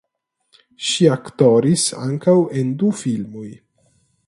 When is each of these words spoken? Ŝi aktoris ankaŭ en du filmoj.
Ŝi 0.91 1.09
aktoris 1.15 1.85
ankaŭ 2.07 2.35
en 2.61 2.75
du 2.83 2.91
filmoj. 3.03 3.49